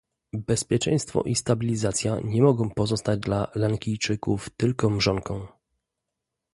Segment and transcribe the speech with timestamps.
[0.37, 5.47] Bezpieczeństwo i stabilizacja nie mogą pozostać dla lankijczyków tylko mrzonką